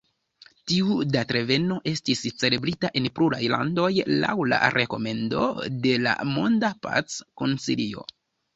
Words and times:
Tiu 0.69 0.93
datreveno 1.15 1.77
estis 1.91 2.23
celebrita 2.43 2.91
en 3.01 3.09
pluraj 3.19 3.43
landoj 3.55 3.91
laŭ 4.25 4.35
la 4.55 4.59
rekomendo 4.79 5.45
de 5.87 5.95
la 6.09 6.17
Monda 6.33 6.75
Pac-Konsilio. 6.89 8.11